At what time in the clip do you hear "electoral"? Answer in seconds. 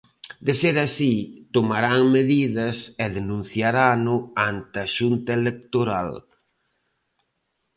5.41-6.09